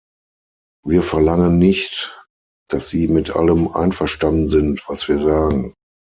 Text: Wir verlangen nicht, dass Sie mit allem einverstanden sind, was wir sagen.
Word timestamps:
Wir 0.83 1.03
verlangen 1.03 1.59
nicht, 1.59 2.19
dass 2.67 2.89
Sie 2.89 3.07
mit 3.07 3.35
allem 3.35 3.67
einverstanden 3.67 4.49
sind, 4.49 4.81
was 4.89 5.07
wir 5.07 5.19
sagen. 5.19 5.75